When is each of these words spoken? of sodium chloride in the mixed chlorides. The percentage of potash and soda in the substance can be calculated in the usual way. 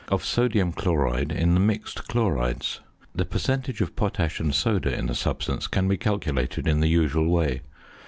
of 0.07 0.25
sodium 0.25 0.73
chloride 0.73 1.31
in 1.31 1.53
the 1.53 1.59
mixed 1.59 2.07
chlorides. 2.07 2.79
The 3.13 3.23
percentage 3.23 3.81
of 3.81 3.95
potash 3.95 4.39
and 4.39 4.51
soda 4.51 4.91
in 4.91 5.05
the 5.05 5.13
substance 5.13 5.67
can 5.67 5.87
be 5.87 5.97
calculated 5.97 6.67
in 6.67 6.79
the 6.79 6.87
usual 6.89 7.27
way. 7.29 7.61